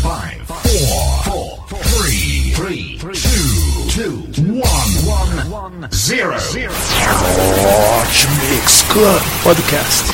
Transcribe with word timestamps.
five, 0.00 0.40
four, 0.46 1.22
four, 1.24 1.58
three, 1.82 2.52
three, 2.54 2.96
two, 2.98 3.18
two, 3.88 4.22
one, 4.54 5.50
one, 5.50 5.88
zero. 5.92 6.36
Hot 6.38 8.28
Mix 8.48 8.82
Club 8.90 9.20
Podcast. 9.42 10.10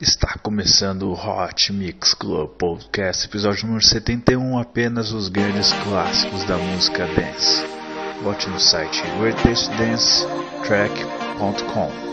Está 0.00 0.38
começando 0.42 1.10
o 1.10 1.12
Hot 1.12 1.70
Mix 1.72 2.14
Club 2.14 2.48
Podcast, 2.56 3.26
episódio 3.26 3.66
número 3.66 3.84
71, 3.84 4.58
apenas 4.58 5.12
os 5.12 5.28
grandes 5.28 5.70
clássicos 5.84 6.44
da 6.44 6.56
música 6.56 7.06
dance. 7.08 7.62
Vote 8.22 8.48
no 8.48 8.58
site 8.58 9.02
greatestdancetrack.com. 9.18 12.08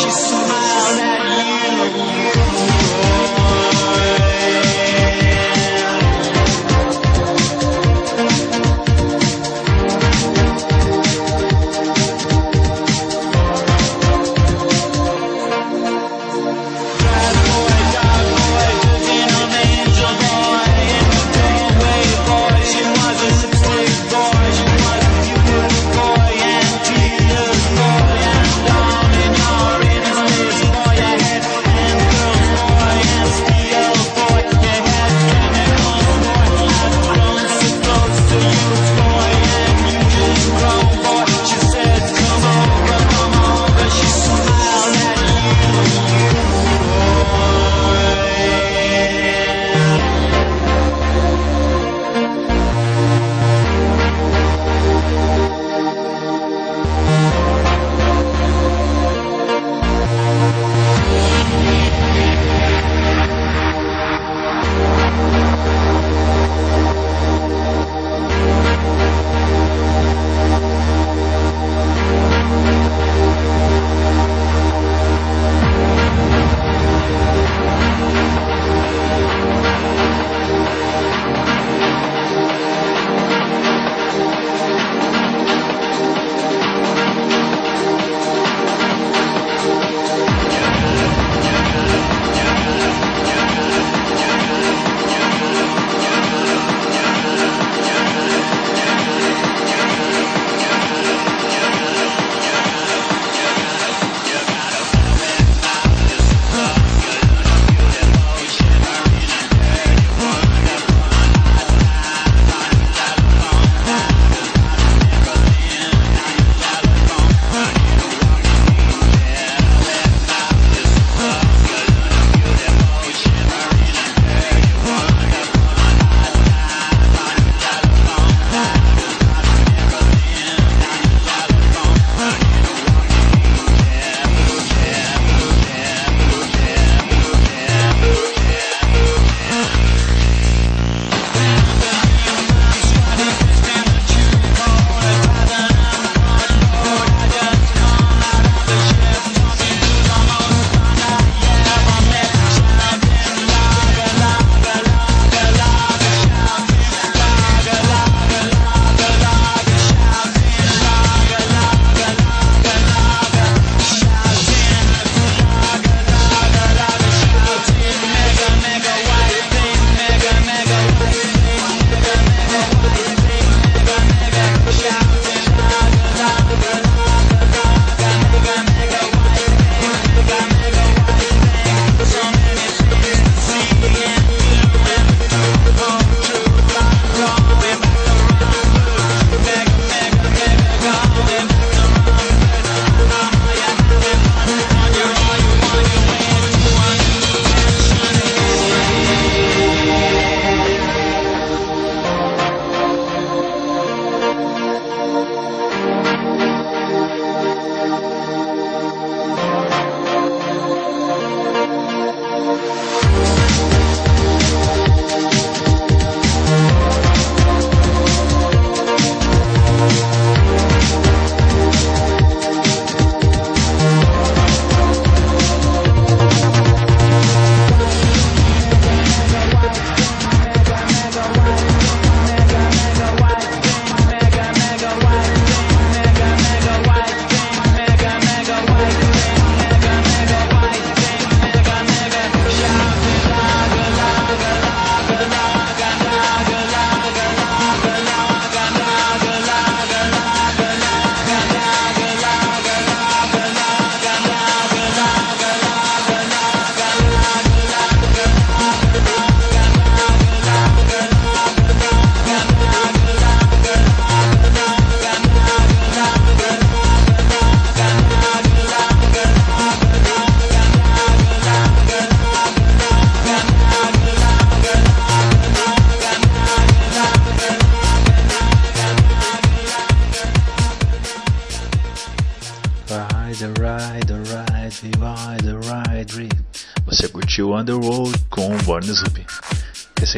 She's 0.00 0.30
so. 0.30 0.47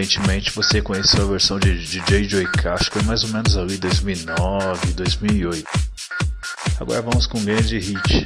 Recentemente 0.00 0.50
você 0.52 0.80
conheceu 0.80 1.24
a 1.24 1.26
versão 1.32 1.58
de 1.58 1.78
DJ 1.78 2.24
Joy 2.26 2.46
Cash, 2.52 2.88
que 2.88 2.94
foi 2.94 3.02
mais 3.02 3.22
ou 3.22 3.28
menos 3.28 3.54
ali 3.54 3.76
2009, 3.76 4.94
2008. 4.94 5.68
Agora 6.80 7.02
vamos 7.02 7.26
com 7.26 7.38
um 7.38 7.44
grande 7.44 7.78
hit. 7.78 8.24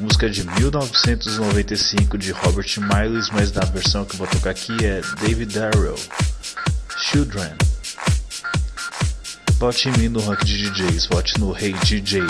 Música 0.00 0.30
de 0.30 0.42
1995 0.42 2.16
de 2.16 2.32
Robert 2.32 2.66
Miles, 2.78 3.28
mas 3.30 3.52
na 3.52 3.60
versão 3.66 4.06
que 4.06 4.14
eu 4.14 4.20
vou 4.20 4.26
tocar 4.26 4.52
aqui 4.52 4.72
é 4.82 5.02
David 5.20 5.52
Darrell. 5.52 5.98
Children. 6.96 7.52
Vote 9.58 9.90
em 9.90 9.92
mim 9.98 10.08
no 10.08 10.20
ranking 10.22 10.46
de 10.46 10.70
DJs, 10.70 11.08
vote 11.08 11.38
no 11.38 11.52
reidj.vai.lá, 11.52 12.26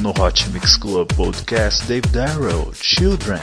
No 0.02 0.12
Hot 0.18 0.44
Mix 0.52 0.76
Club 0.76 1.08
Podcast 1.14 1.86
Dave 1.86 2.02
Darrell, 2.12 2.72
Children. 2.74 3.40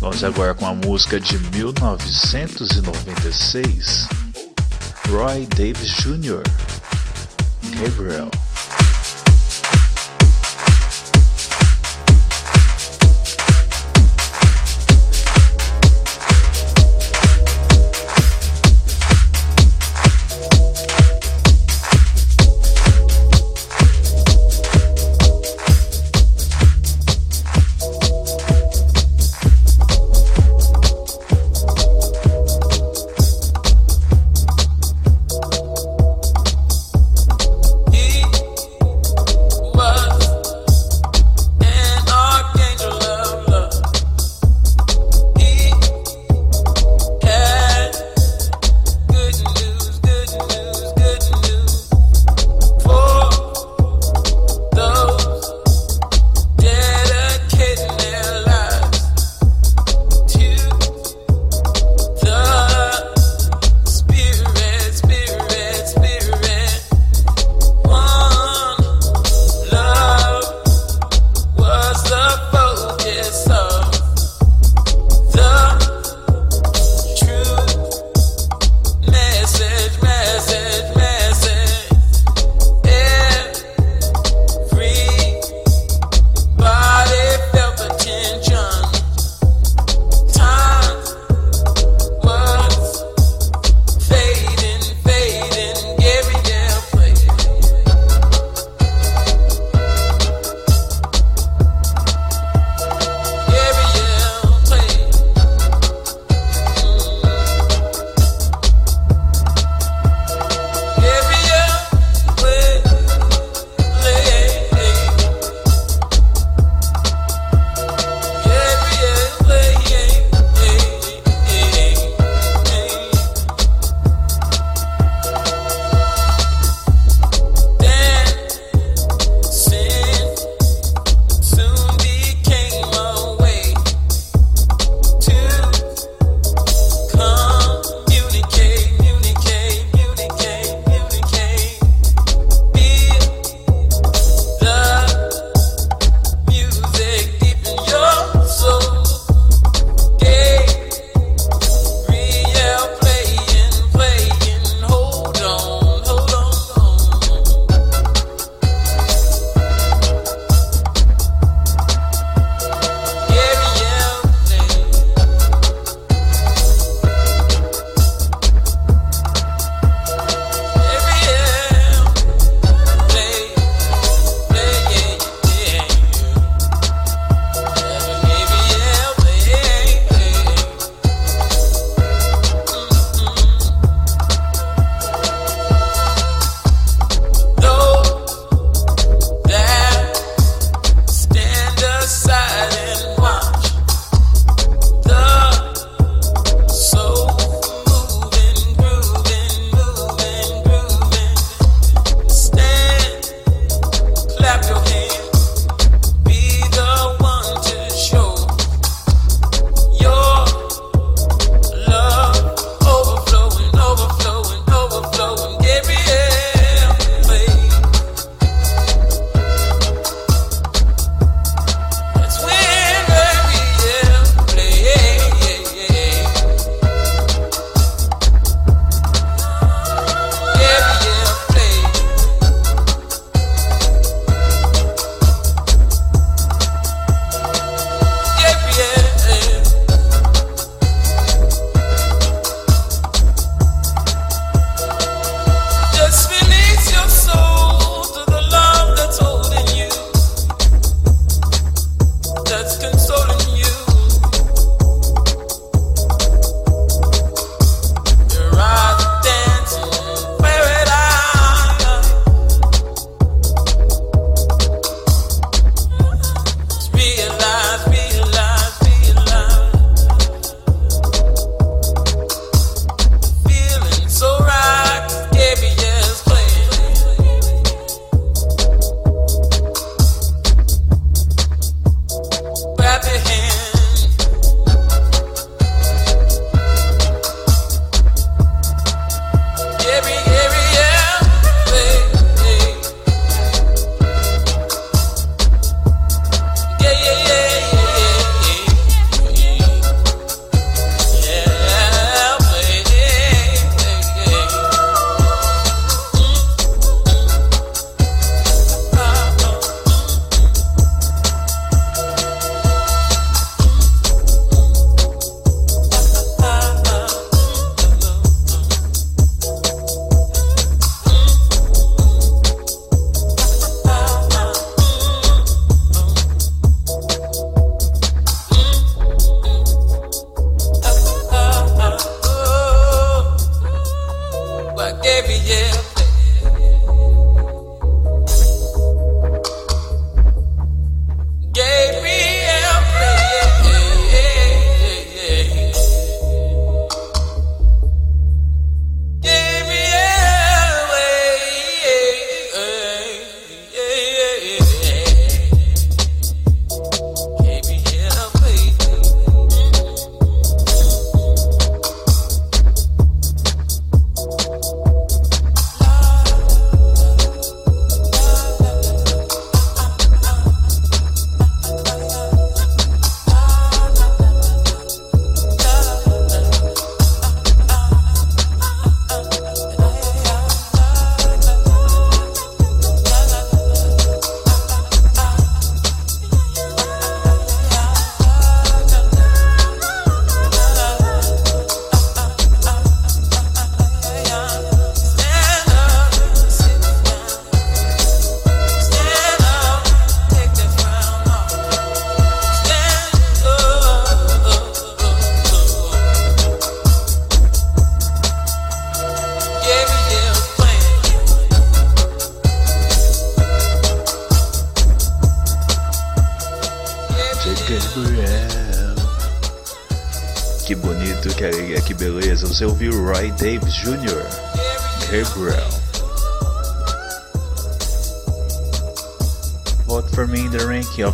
Vamos 0.00 0.24
agora 0.24 0.54
com 0.54 0.66
a 0.66 0.74
música 0.74 1.20
de 1.20 1.38
1996, 1.54 4.08
Roy 5.10 5.46
Davis 5.54 5.92
Jr., 6.02 6.42
Gabriel. 7.78 8.30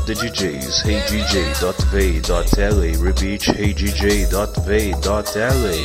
The 0.07 0.15
DJs. 0.15 0.87
HeyDJ.va.la. 0.87 2.95
Repeat 3.03 3.43
HeyDJ.va.la. 3.43 5.77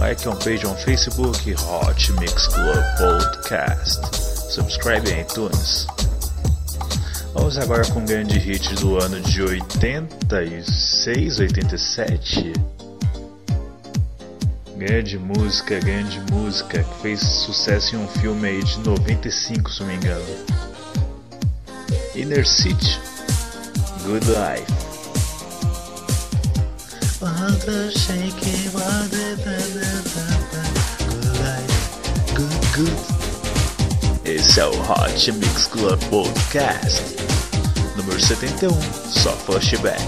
Like 0.00 0.26
on 0.26 0.36
page 0.38 0.64
on 0.64 0.74
Facebook 0.76 1.36
Hot 1.60 2.10
Mix 2.20 2.48
Club 2.48 2.84
Podcast. 2.98 4.04
Subscribe 4.50 5.08
em 5.08 5.20
iTunes. 5.20 5.86
Vamos 7.32 7.56
agora 7.58 7.86
com 7.86 8.00
um 8.00 8.04
grande 8.04 8.36
hit 8.38 8.74
do 8.76 8.98
ano 8.98 9.20
de 9.20 9.42
86, 9.42 11.38
87. 11.38 12.52
Grande 14.76 15.18
música, 15.18 15.78
grande 15.78 16.20
música, 16.32 16.82
que 16.82 17.02
fez 17.02 17.20
sucesso 17.20 17.94
em 17.94 17.98
um 17.98 18.08
filme 18.08 18.48
aí 18.48 18.62
de 18.62 18.78
95, 18.80 19.70
se 19.70 19.80
não 19.80 19.88
me 19.88 19.96
engano. 19.96 20.24
Inner 22.16 22.44
City, 22.44 22.98
Good 24.06 24.26
Life. 24.28 24.66
Good 31.08 31.26
life, 31.40 32.34
good, 32.34 32.66
good. 32.74 32.98
Esse 34.24 34.60
é 34.60 34.66
o 34.66 34.72
Hot 34.82 35.32
Mix 35.32 35.66
Club 35.66 36.02
Podcast 36.10 37.16
número 37.96 38.20
71, 38.20 38.70
só 39.10 39.32
flashback. 39.32 40.00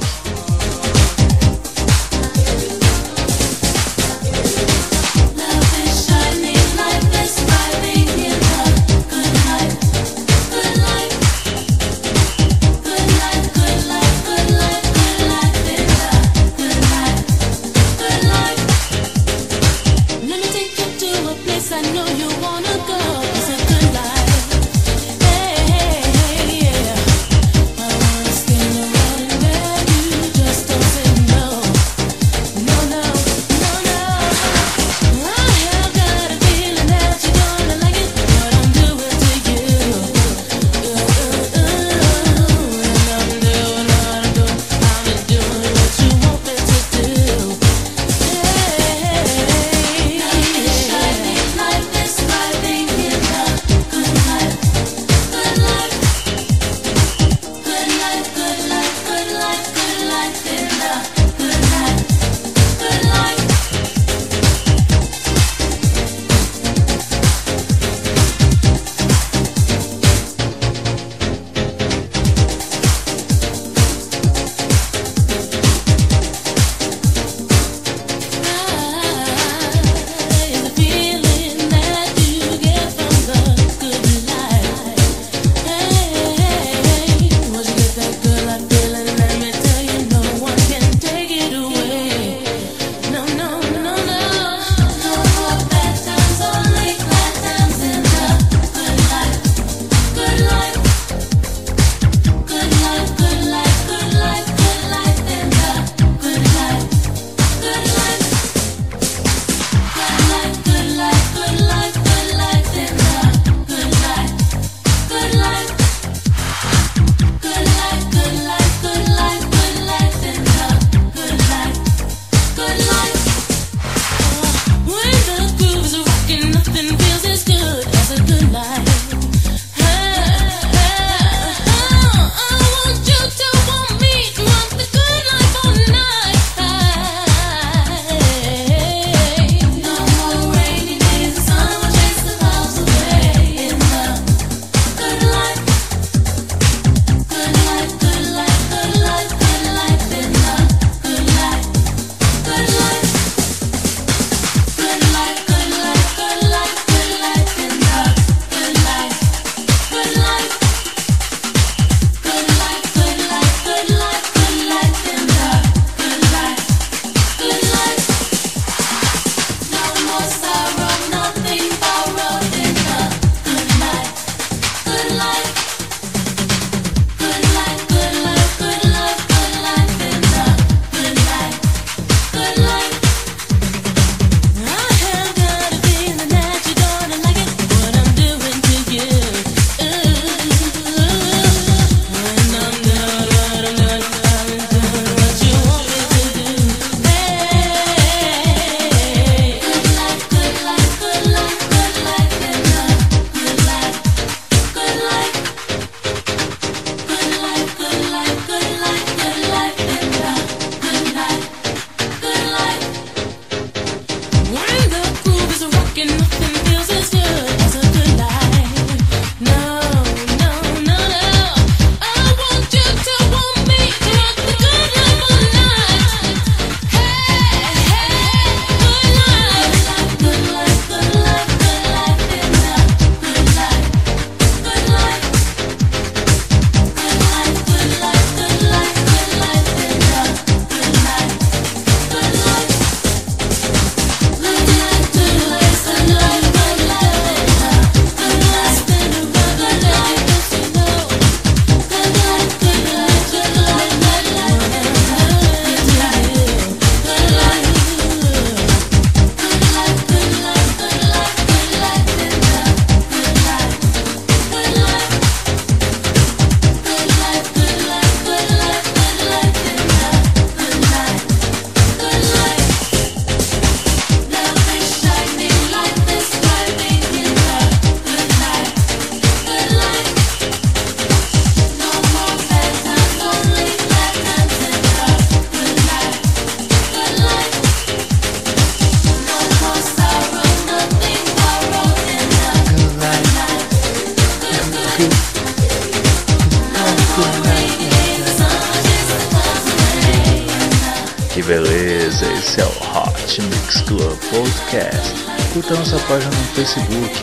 Facebook, 306.59 307.15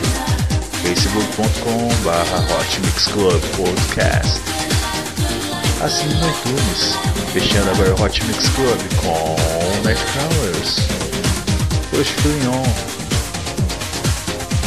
facebook.com.br 0.82 2.08
Hotmix 2.54 3.08
Podcast. 3.54 4.40
Assine 5.82 6.14
no 6.14 6.30
iTunes, 6.30 6.96
fechando 7.34 7.70
agora 7.72 7.94
o 7.94 8.02
Hot 8.02 8.24
Mix 8.24 8.48
Club 8.48 8.80
com 9.02 9.36
Nightcrawlers, 9.84 10.88
Hoje 11.92 12.14
On. 12.48 12.64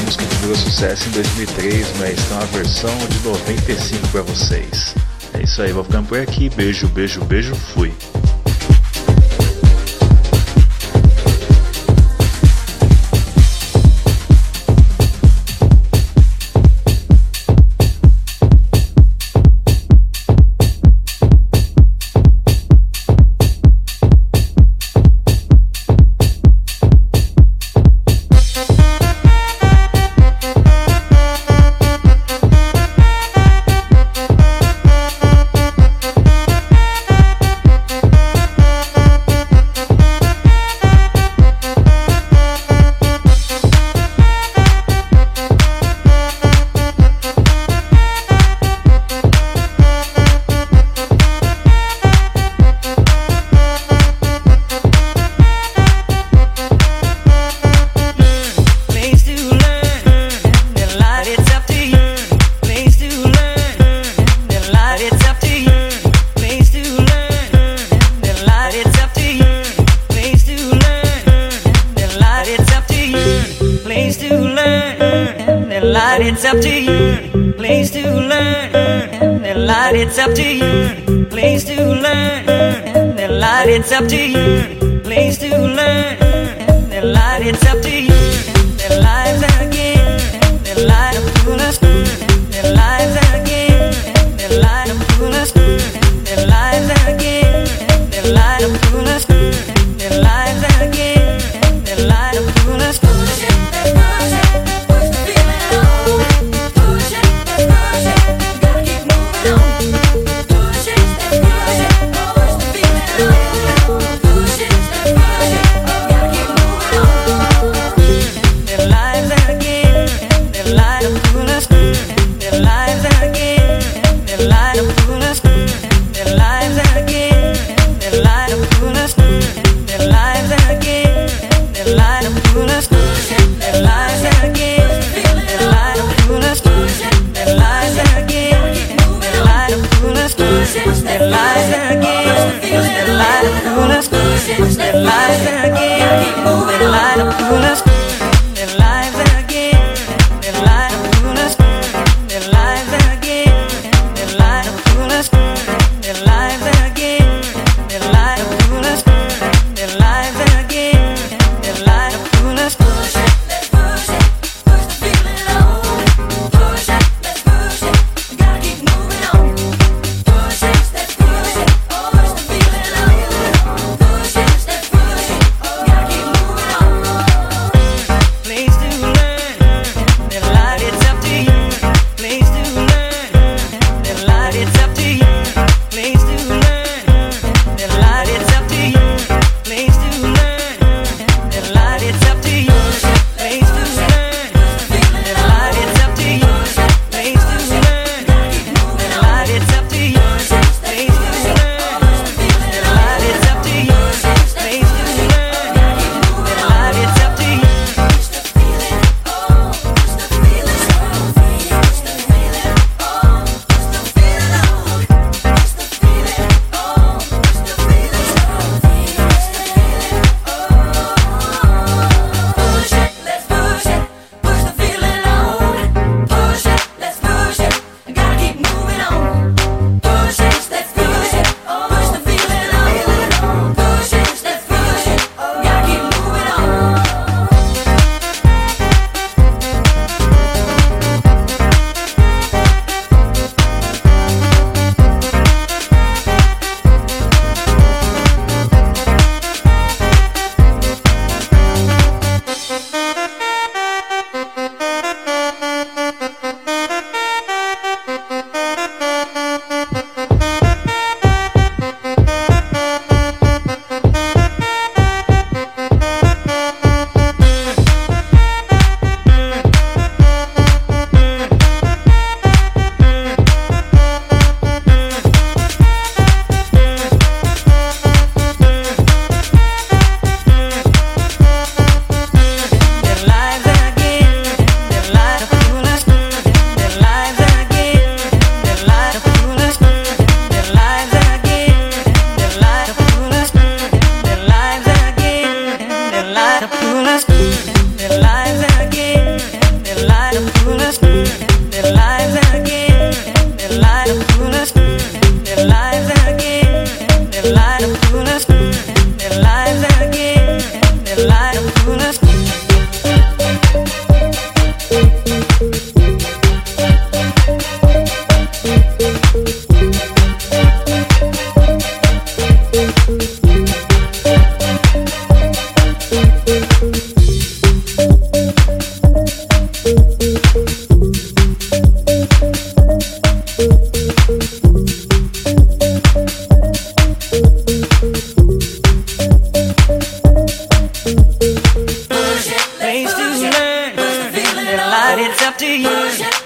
música 0.05 0.23
que 0.23 0.35
virou 0.35 0.55
sucesso 0.55 1.09
em 1.09 1.11
2003, 1.13 1.87
mas 1.97 2.23
tem 2.23 2.37
uma 2.37 2.45
versão 2.45 2.95
de 3.09 3.17
95 3.27 4.07
para 4.09 4.21
vocês. 4.21 4.93
É 5.33 5.41
isso 5.41 5.63
aí, 5.63 5.71
vou 5.71 5.83
ficando 5.83 6.09
por 6.09 6.19
aqui, 6.19 6.47
beijo, 6.51 6.87
beijo, 6.89 7.25
beijo, 7.25 7.55
fui. 7.55 7.91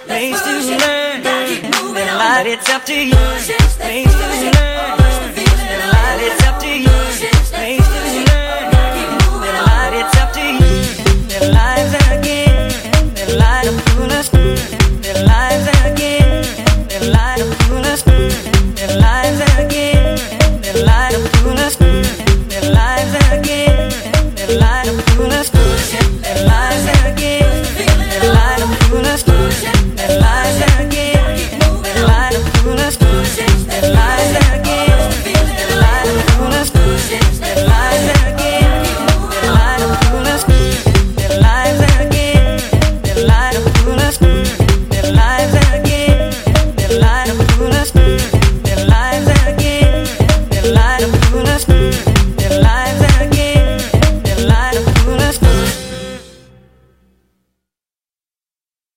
Things 0.06 0.42
to 0.42 0.54
learn. 0.78 1.24
But 1.24 2.48
it's 2.48 2.70
up 2.70 2.86
to 2.86 2.94
you. 2.94 3.16
Things 3.80 4.12
to 4.12 4.60
learn. 4.60 5.03